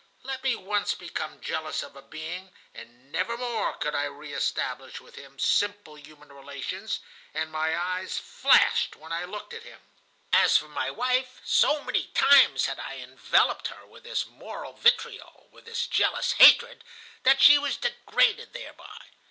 Let 0.23 0.41
me 0.41 0.55
once 0.55 0.95
become 0.95 1.41
jealous 1.41 1.83
of 1.83 1.95
a 1.95 2.01
being, 2.01 2.51
and 2.73 3.11
nevermore 3.11 3.73
could 3.77 3.93
I 3.93 4.05
re 4.05 4.33
establish 4.33 4.99
with 4.99 5.13
him 5.13 5.37
simple 5.37 5.93
human 5.95 6.29
relations, 6.33 7.01
and 7.35 7.51
my 7.51 7.77
eyes 7.77 8.17
flashed 8.17 8.95
when 8.95 9.11
I 9.11 9.25
looked 9.25 9.53
at 9.53 9.61
him. 9.61 9.79
"As 10.33 10.57
for 10.57 10.69
my 10.69 10.89
wife, 10.89 11.39
so 11.45 11.83
many 11.83 12.07
times 12.15 12.65
had 12.65 12.79
I 12.79 12.95
enveloped 12.97 13.67
her 13.67 13.85
with 13.85 14.01
this 14.03 14.25
moral 14.25 14.73
vitriol, 14.73 15.47
with 15.51 15.65
this 15.65 15.85
jealous 15.85 16.31
hatred, 16.31 16.83
that 17.21 17.39
she 17.39 17.59
was 17.59 17.77
degraded 17.77 18.53
thereby. 18.53 19.05